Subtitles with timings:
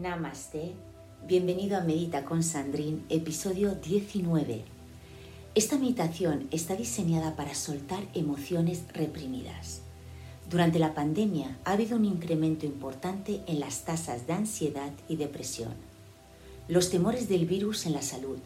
[0.00, 0.72] Namaste,
[1.24, 4.64] bienvenido a Medita con Sandrine, episodio 19.
[5.54, 9.82] Esta meditación está diseñada para soltar emociones reprimidas.
[10.50, 15.74] Durante la pandemia ha habido un incremento importante en las tasas de ansiedad y depresión.
[16.66, 18.38] Los temores del virus en la salud,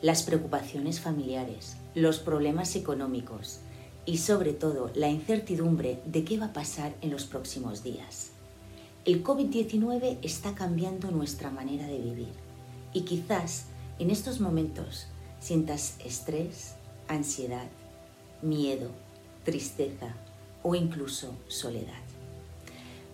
[0.00, 3.58] las preocupaciones familiares, los problemas económicos
[4.06, 8.30] y sobre todo la incertidumbre de qué va a pasar en los próximos días.
[9.06, 12.32] El COVID-19 está cambiando nuestra manera de vivir
[12.92, 13.66] y quizás
[14.00, 15.06] en estos momentos
[15.38, 16.74] sientas estrés,
[17.06, 17.68] ansiedad,
[18.42, 18.90] miedo,
[19.44, 20.16] tristeza
[20.64, 22.02] o incluso soledad.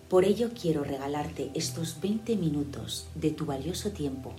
[0.09, 4.33] Por ello quiero regalarte estos 20 minutos de tu valioso tiempo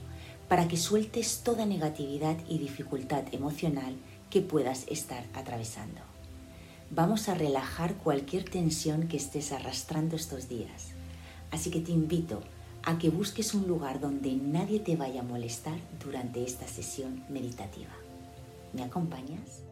[0.48, 3.95] para que sueltes toda negatividad y dificultad emocional
[4.29, 6.01] que puedas estar atravesando.
[6.91, 10.94] Vamos a relajar cualquier tensión que estés arrastrando estos días
[11.55, 12.41] Así que te invito
[12.83, 17.93] a que busques un lugar donde nadie te vaya a molestar durante esta sesión meditativa.
[18.73, 19.63] ¿Me acompañas?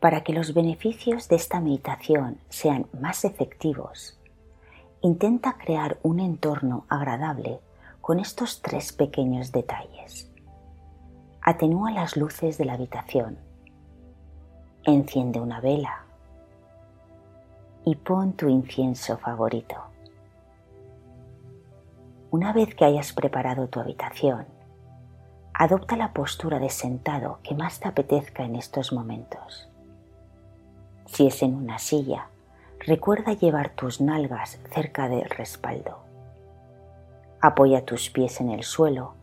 [0.00, 4.18] Para que los beneficios de esta meditación sean más efectivos,
[5.02, 7.60] intenta crear un entorno agradable
[8.02, 10.28] con estos tres pequeños detalles.
[11.40, 13.38] Atenúa las luces de la habitación,
[14.82, 16.04] enciende una vela
[17.84, 19.76] y pon tu incienso favorito.
[22.32, 24.46] Una vez que hayas preparado tu habitación,
[25.54, 29.68] adopta la postura de sentado que más te apetezca en estos momentos.
[31.06, 32.26] Si es en una silla,
[32.80, 36.11] recuerda llevar tus nalgas cerca del respaldo.
[37.44, 39.14] Apoya tus pies en el suelo,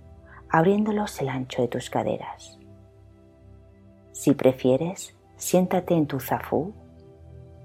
[0.50, 2.59] abriéndolos el ancho de tus caderas.
[4.11, 6.73] Si prefieres, siéntate en tu zafú,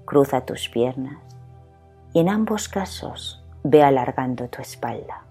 [0.05, 1.17] cruza tus piernas
[2.13, 5.25] y en ambos casos ve alargando tu espalda.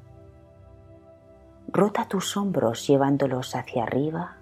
[1.69, 4.37] Rota tus hombros llevándolos hacia arriba,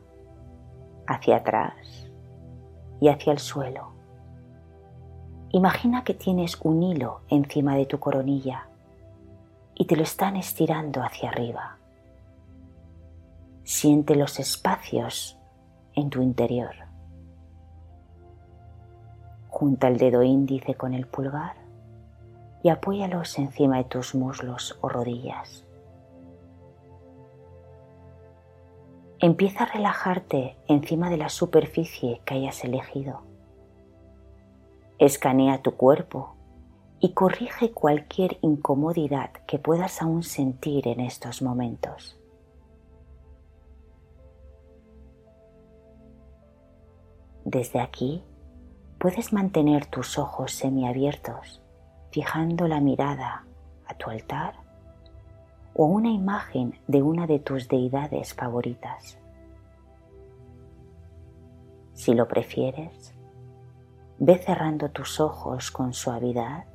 [1.07, 2.11] hacia atrás
[3.01, 3.93] y hacia el suelo.
[5.51, 8.67] Imagina que tienes un hilo encima de tu coronilla
[9.83, 11.77] y te lo están estirando hacia arriba.
[13.65, 15.41] Siente los espacios
[15.97, 16.73] en tu interior.
[19.49, 21.57] Junta el dedo índice con el pulgar
[22.63, 25.67] y apóyalos encima de tus muslos o rodillas.
[29.19, 33.23] Empieza a relajarte encima de la superficie que hayas elegido.
[35.01, 36.37] Escanea tu cuerpo
[37.05, 42.17] y corrige cualquier incomodidad que puedas aún sentir en estos momentos.
[47.45, 48.23] Desde aquí
[49.01, 51.61] puedes mantener tus ojos semiabiertos,
[52.13, 53.47] fijando la mirada
[53.89, 54.55] a tu altar
[55.75, 59.19] o una imagen de una de tus deidades favoritas.
[61.95, 63.13] Si lo prefieres,
[64.21, 66.72] ve cerrando tus ojos con suavidad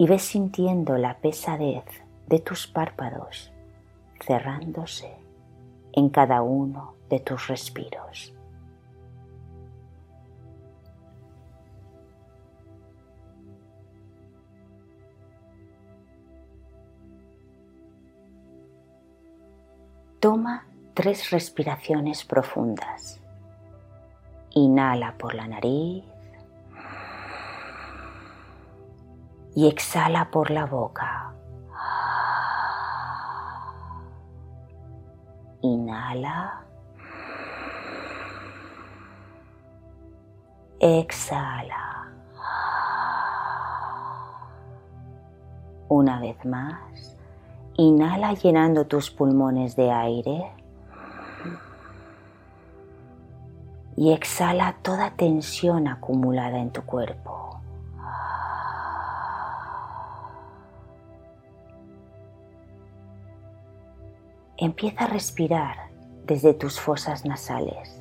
[0.00, 1.84] y ves sintiendo la pesadez
[2.26, 3.52] de tus párpados
[4.18, 5.14] cerrándose
[5.92, 8.34] en cada uno de tus respiros.
[20.18, 23.20] Toma tres respiraciones profundas.
[24.54, 26.09] Inhala por la nariz.
[29.54, 31.34] Y exhala por la boca.
[35.62, 36.64] Inhala.
[40.78, 41.90] Exhala.
[45.88, 47.16] Una vez más,
[47.74, 50.52] inhala llenando tus pulmones de aire.
[53.96, 57.29] Y exhala toda tensión acumulada en tu cuerpo.
[64.60, 65.88] Empieza a respirar
[66.26, 67.98] desde tus fosas nasales.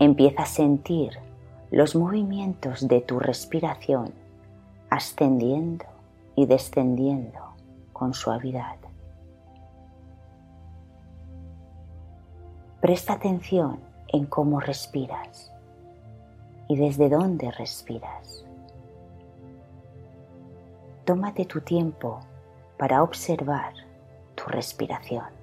[0.00, 1.12] Empieza a sentir
[1.70, 4.12] los movimientos de tu respiración
[4.90, 5.84] ascendiendo
[6.34, 7.38] y descendiendo
[7.92, 8.76] con suavidad.
[12.80, 13.78] Presta atención
[14.08, 15.52] en cómo respiras
[16.68, 18.44] y desde dónde respiras.
[21.04, 22.18] Tómate tu tiempo
[22.76, 23.87] para observar
[24.48, 25.37] respiración.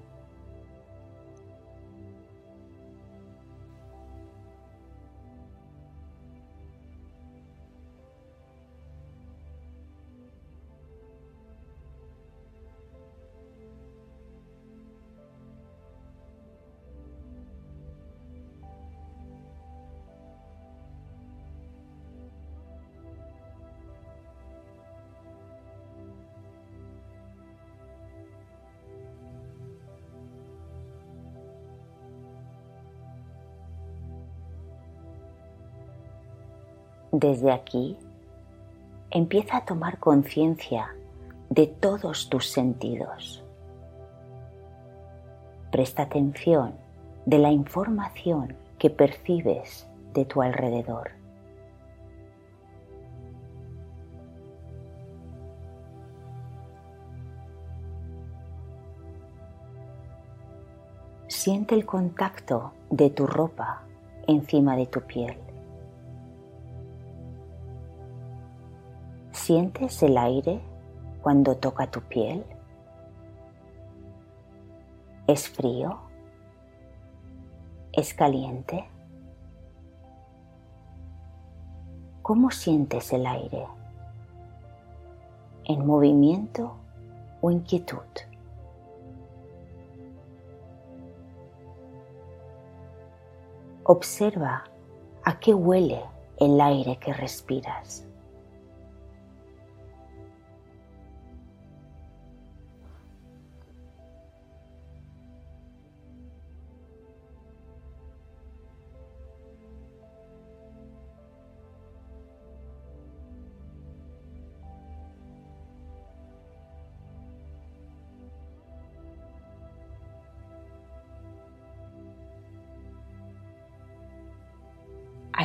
[37.18, 37.98] Desde aquí,
[39.10, 40.94] empieza a tomar conciencia
[41.50, 43.42] de todos tus sentidos.
[45.72, 46.76] Presta atención
[47.26, 51.12] de la información que percibes de tu alrededor.
[61.28, 63.84] Siente el contacto de tu ropa
[64.28, 65.45] encima de tu piel.
[69.46, 70.60] ¿Sientes el aire
[71.22, 72.44] cuando toca tu piel?
[75.28, 76.00] ¿Es frío?
[77.94, 78.90] ¿Es caliente?
[82.24, 83.68] ¿Cómo sientes el aire?
[85.66, 86.78] ¿En movimiento
[87.42, 88.02] o inquietud?
[93.84, 94.64] Observa
[95.24, 96.02] a qué huele
[96.40, 98.08] el aire que respiras.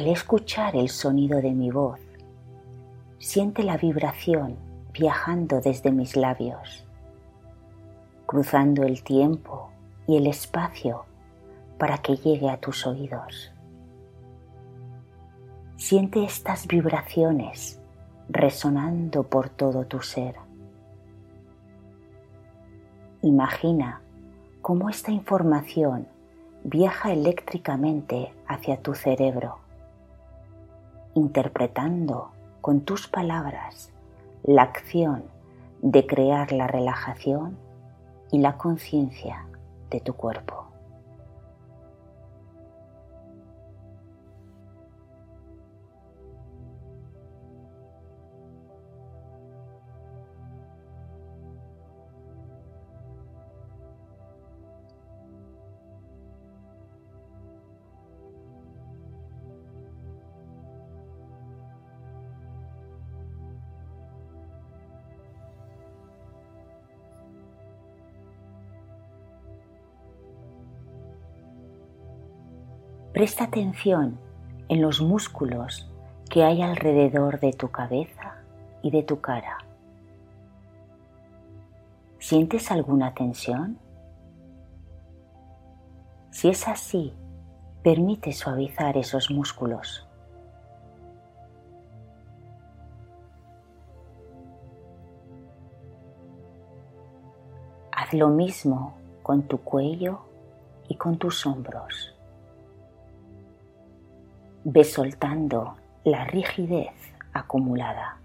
[0.00, 2.00] Al escuchar el sonido de mi voz,
[3.18, 4.56] siente la vibración
[4.94, 6.86] viajando desde mis labios,
[8.24, 9.68] cruzando el tiempo
[10.06, 11.04] y el espacio
[11.76, 13.52] para que llegue a tus oídos.
[15.76, 17.78] Siente estas vibraciones
[18.30, 20.36] resonando por todo tu ser.
[23.20, 24.00] Imagina
[24.62, 26.08] cómo esta información
[26.64, 29.59] viaja eléctricamente hacia tu cerebro
[31.20, 32.30] interpretando
[32.60, 33.92] con tus palabras
[34.42, 35.24] la acción
[35.82, 37.56] de crear la relajación
[38.32, 39.46] y la conciencia
[39.90, 40.69] de tu cuerpo.
[73.12, 74.20] Presta atención
[74.68, 75.90] en los músculos
[76.30, 78.36] que hay alrededor de tu cabeza
[78.82, 79.58] y de tu cara.
[82.20, 83.78] ¿Sientes alguna tensión?
[86.30, 87.12] Si es así,
[87.82, 90.06] permite suavizar esos músculos.
[97.90, 98.94] Haz lo mismo
[99.24, 100.20] con tu cuello
[100.88, 102.14] y con tus hombros.
[104.64, 106.92] Ve soltando la rigidez
[107.32, 108.20] acumulada.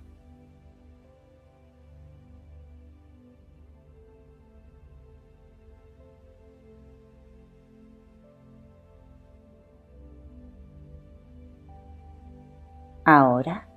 [13.07, 13.67] Ahora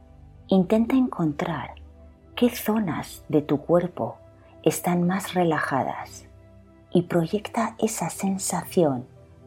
[0.46, 1.74] intenta encontrar
[2.34, 4.16] qué zonas de tu cuerpo
[4.62, 6.24] están más relajadas
[6.90, 9.04] y proyecta esa sensación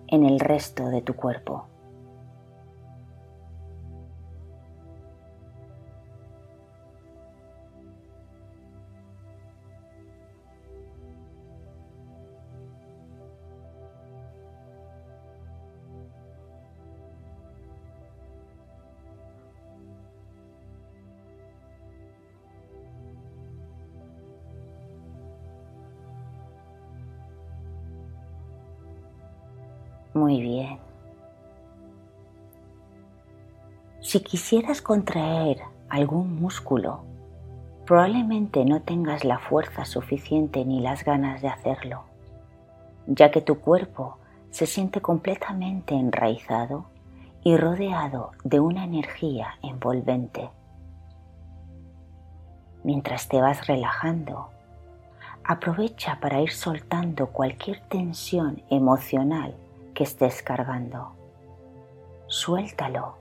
[0.08, 1.71] en el resto de tu cuerpo.
[30.14, 30.78] Muy bien.
[34.02, 37.04] Si quisieras contraer algún músculo,
[37.86, 42.04] probablemente no tengas la fuerza suficiente ni las ganas de hacerlo,
[43.08, 44.18] ya que tu cuerpo
[44.50, 46.88] se siente completamente enraizado
[47.44, 50.50] y rodeado de una energía envolvente.
[52.84, 54.50] Mientras te vas relajando,
[55.46, 59.56] aprovecha para ir soltando cualquier tensión emocional
[59.94, 61.14] que estés cargando.
[62.28, 63.18] Suéltalo.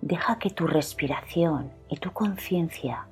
[0.00, 3.08] Deja que tu respiración y tu conciencia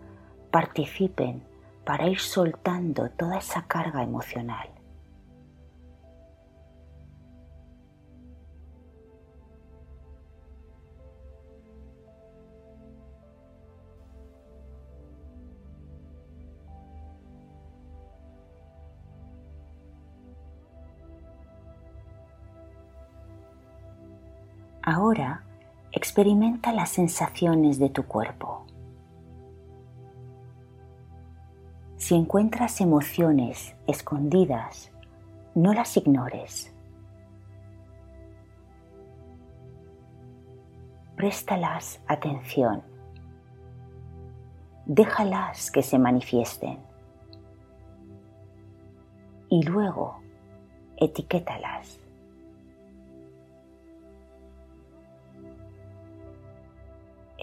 [0.50, 1.42] participen
[1.84, 4.73] para ir soltando toda esa carga emocional.
[26.04, 28.66] Experimenta las sensaciones de tu cuerpo.
[31.96, 34.92] Si encuentras emociones escondidas,
[35.54, 36.74] no las ignores.
[41.16, 42.82] Préstalas atención.
[44.84, 46.80] Déjalas que se manifiesten.
[49.48, 50.20] Y luego
[50.98, 52.03] etiquétalas.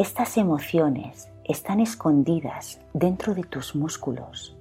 [0.01, 4.57] Estas emociones están escondidas dentro de tus músculos,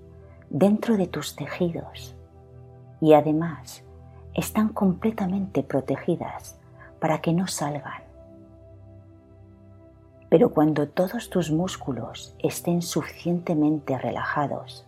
[0.50, 2.14] dentro de tus tejidos
[3.00, 3.82] y además
[4.34, 6.58] están completamente protegidas
[7.00, 8.02] para que no salgan.
[10.28, 14.84] Pero cuando todos tus músculos estén suficientemente relajados,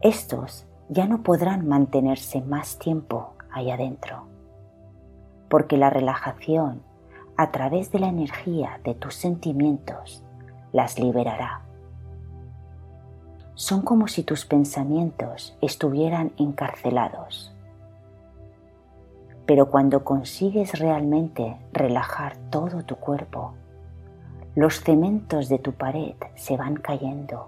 [0.00, 4.24] estos ya no podrán mantenerse más tiempo ahí adentro,
[5.50, 6.87] porque la relajación
[7.38, 10.24] a través de la energía de tus sentimientos,
[10.72, 11.62] las liberará.
[13.54, 17.54] Son como si tus pensamientos estuvieran encarcelados.
[19.46, 23.54] Pero cuando consigues realmente relajar todo tu cuerpo,
[24.56, 27.46] los cementos de tu pared se van cayendo,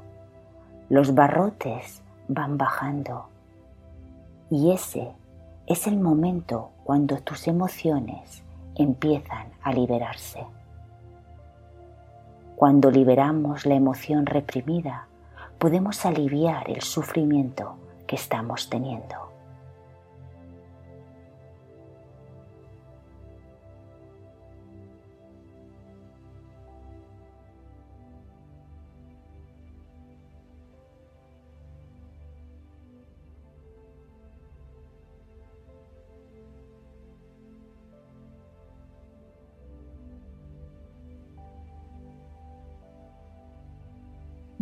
[0.89, 3.27] los barrotes van bajando.
[4.51, 5.11] Y ese
[5.67, 8.45] es el momento cuando tus emociones
[8.77, 10.45] empiezan a liberarse.
[12.57, 15.07] Cuando liberamos la emoción reprimida,
[15.59, 19.30] podemos aliviar el sufrimiento que estamos teniendo.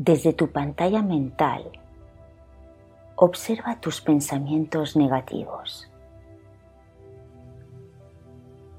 [0.09, 1.65] Desde tu pantalla mental,
[3.15, 5.87] observa tus pensamientos negativos.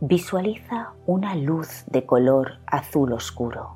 [0.01, 3.75] Visualiza una luz de color azul oscuro,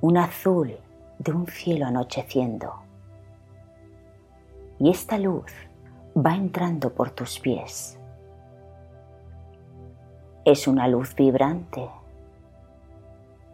[0.00, 0.74] un azul
[1.20, 2.82] de un cielo anocheciendo.
[4.80, 5.52] Y esta luz
[6.16, 8.00] va entrando por tus pies.
[10.44, 11.88] Es una luz vibrante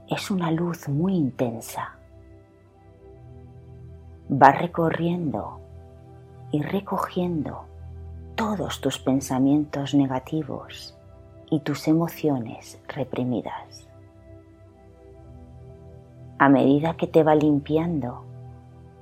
[0.09, 1.98] es una luz muy intensa.
[4.30, 5.61] Va recorriendo
[6.52, 7.64] y recogiendo
[8.35, 10.97] todos tus pensamientos negativos
[11.50, 13.88] y tus emociones reprimidas.
[16.38, 18.25] A medida que te va limpiando,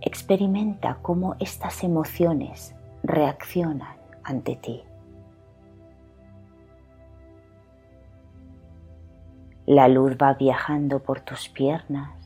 [0.00, 4.82] experimenta cómo estas emociones reaccionan ante ti.
[9.66, 12.25] La luz va viajando por tus piernas,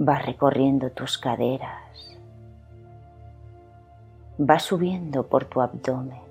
[0.00, 2.18] va recorriendo tus caderas,
[4.38, 6.22] va subiendo por tu abdomen,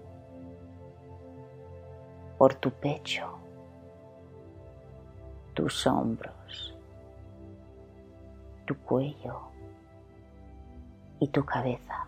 [2.40, 3.28] por tu pecho,
[5.54, 6.76] tus hombros,
[8.66, 9.40] tu cuello
[11.20, 12.08] y tu cabeza.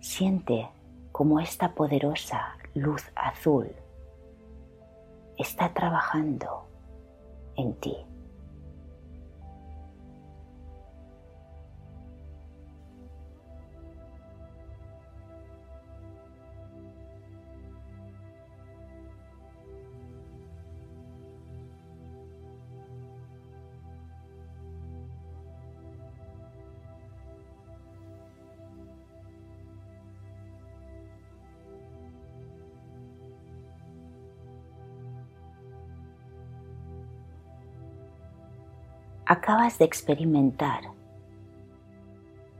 [0.00, 0.70] Siente
[1.12, 3.70] como esta poderosa luz azul
[5.36, 6.66] está trabajando
[7.56, 7.96] en ti.
[39.26, 40.82] Acabas de experimentar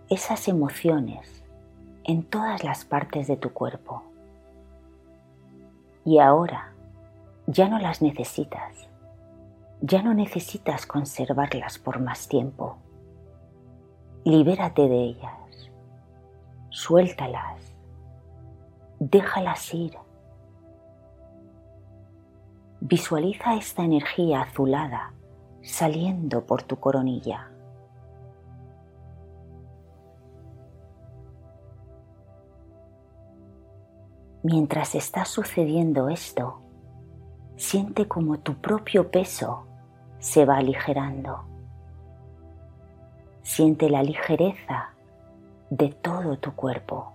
[0.08, 1.44] esas emociones
[2.04, 4.02] en todas las partes de tu cuerpo.
[6.04, 6.72] Y ahora
[7.46, 8.88] ya no las necesitas.
[9.80, 12.76] Ya no necesitas conservarlas por más tiempo.
[14.24, 15.70] Libérate de ellas.
[16.70, 17.74] Suéltalas.
[18.98, 19.98] Déjalas ir.
[22.80, 25.12] Visualiza esta energía azulada
[25.64, 27.50] saliendo por tu coronilla.
[34.42, 36.60] Mientras está sucediendo esto,
[37.56, 39.66] siente como tu propio peso
[40.18, 41.44] se va aligerando.
[43.42, 44.90] Siente la ligereza
[45.70, 47.14] de todo tu cuerpo.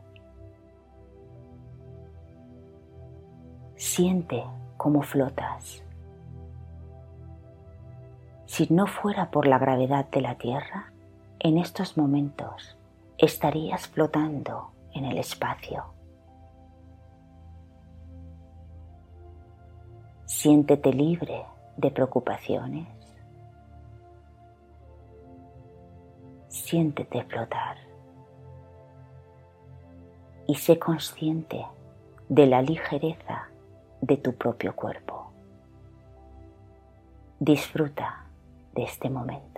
[3.75, 4.44] Siente
[4.75, 5.84] cómo flotas.
[8.59, 10.91] Si no fuera por la gravedad de la Tierra,
[11.39, 12.77] en estos momentos
[13.17, 15.85] estarías flotando en el espacio.
[20.25, 21.45] Siéntete libre
[21.77, 22.89] de preocupaciones.
[26.49, 27.77] Siéntete flotar.
[30.47, 31.65] Y sé consciente
[32.27, 33.47] de la ligereza
[34.01, 35.31] de tu propio cuerpo.
[37.39, 38.25] Disfruta
[38.79, 39.49] de este momento.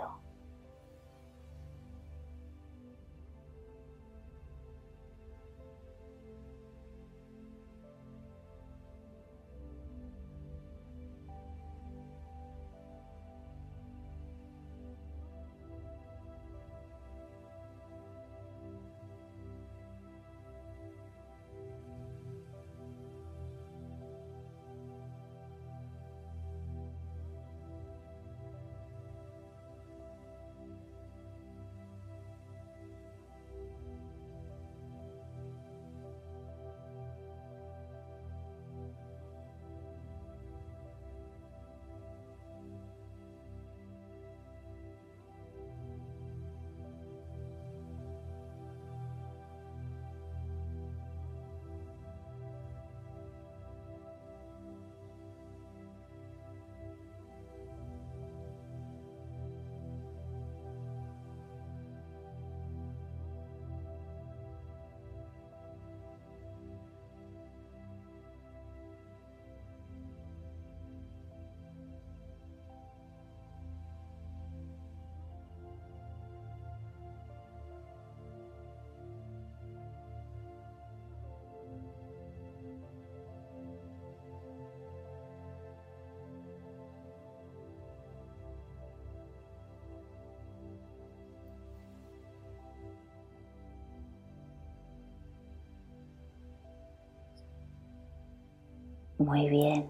[99.22, 99.86] Muy bien.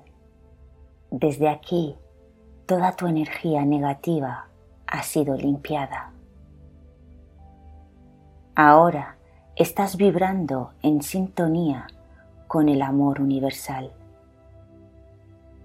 [1.09, 1.95] Desde aquí,
[2.65, 4.47] toda tu energía negativa
[4.85, 6.11] ha sido limpiada.
[8.55, 9.15] Ahora
[9.55, 11.87] estás vibrando en sintonía
[12.47, 13.93] con el amor universal.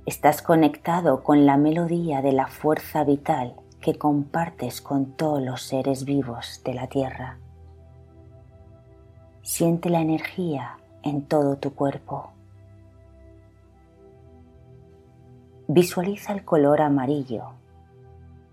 [0.07, 6.05] Estás conectado con la melodía de la fuerza vital que compartes con todos los seres
[6.05, 7.39] vivos de la Tierra.
[9.43, 12.36] Siente la energía en todo tu cuerpo.
[15.69, 17.47] Visualiza el color amarillo,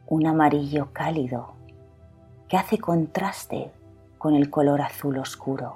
[0.07, 1.53] un amarillo cálido
[2.47, 3.69] que hace contraste
[4.17, 5.75] con el color azul oscuro.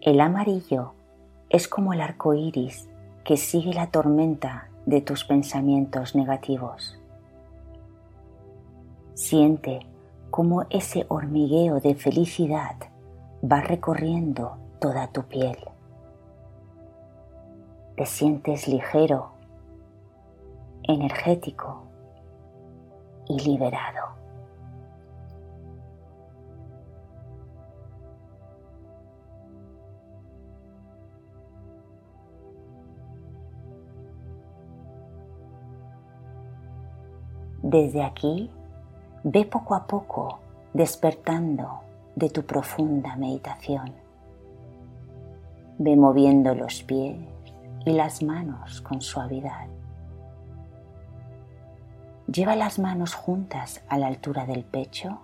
[0.00, 0.94] El amarillo
[1.48, 2.88] es como el arco iris
[3.22, 6.98] que sigue la tormenta de tus pensamientos negativos.
[9.14, 9.86] Siente
[10.30, 12.74] cómo ese hormigueo de felicidad
[13.44, 15.56] va recorriendo toda tu piel
[17.98, 19.30] te sientes ligero,
[20.84, 21.82] energético
[23.28, 24.06] y liberado.
[37.62, 38.48] Desde aquí,
[39.24, 40.38] ve poco a poco
[40.72, 41.80] despertando
[42.14, 43.92] de tu profunda meditación.
[45.78, 47.16] Ve moviendo los pies,
[47.84, 49.66] y las manos con suavidad.
[52.26, 55.18] Lleva las manos juntas a la altura del pecho.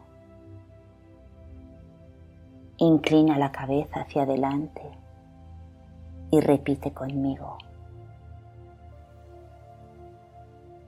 [2.79, 4.83] Inclina la cabeza hacia adelante
[6.31, 7.59] y repite conmigo.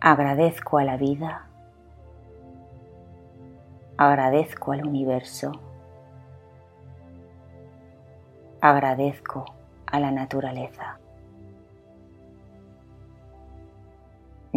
[0.01, 1.47] Agradezco a la vida,
[3.99, 5.53] agradezco al universo,
[8.61, 9.45] agradezco
[9.87, 10.99] a la naturaleza.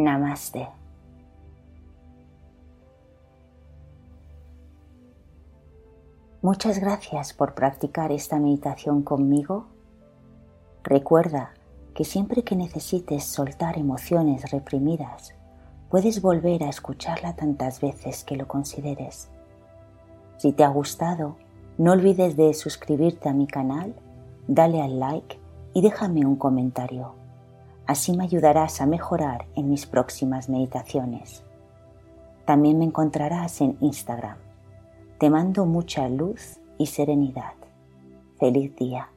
[0.04, 0.70] Namaste.
[6.42, 9.66] Muchas gracias por practicar esta meditación conmigo.
[10.84, 11.52] Recuerda
[11.94, 15.34] que siempre que necesites soltar emociones reprimidas,
[15.90, 19.30] puedes volver a escucharla tantas veces que lo consideres.
[20.38, 21.36] Si te ha gustado,
[21.78, 23.94] no olvides de suscribirte a mi canal,
[24.48, 25.38] dale al like
[25.74, 27.16] y déjame un comentario.
[27.90, 31.44] Así me ayudarás a mejorar en mis próximas meditaciones.
[32.46, 34.38] También me encontrarás en Instagram
[35.20, 37.52] te mando mucha luz y serenidad.
[38.40, 39.10] Feliz día.